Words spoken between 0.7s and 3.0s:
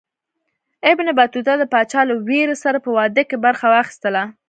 ابن بطوطه د پاچا له ورېرې سره په